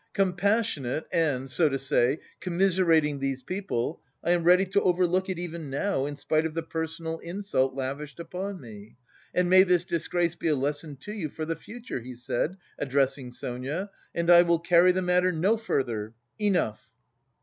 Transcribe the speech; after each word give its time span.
Compassionate 0.13 1.05
and, 1.13 1.51
so 1.51 1.69
to 1.69 1.77
say, 1.77 2.17
commiserating 2.39 3.19
these 3.19 3.43
people, 3.43 4.01
I 4.23 4.31
am 4.31 4.43
ready 4.43 4.65
to 4.65 4.81
overlook 4.81 5.29
it 5.29 5.37
even 5.37 5.69
now 5.69 6.07
in 6.07 6.15
spite 6.17 6.43
of 6.43 6.55
the 6.55 6.63
personal 6.63 7.19
insult 7.19 7.75
lavished 7.75 8.19
upon 8.19 8.59
me! 8.59 8.95
And 9.35 9.47
may 9.47 9.61
this 9.61 9.85
disgrace 9.85 10.33
be 10.33 10.47
a 10.47 10.55
lesson 10.55 10.95
to 11.01 11.13
you 11.13 11.29
for 11.29 11.45
the 11.45 11.55
future," 11.55 11.99
he 11.99 12.15
said, 12.15 12.57
addressing 12.79 13.31
Sonia, 13.31 13.91
"and 14.15 14.31
I 14.31 14.41
will 14.41 14.57
carry 14.57 14.91
the 14.91 15.03
matter 15.03 15.31
no 15.31 15.55
further. 15.55 16.15
Enough!" 16.39 16.81